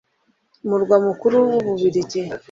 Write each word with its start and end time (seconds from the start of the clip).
umurwa 0.65 0.95
mukuru 1.05 1.35
w’u 1.47 1.59
Bubiligi 1.65 2.21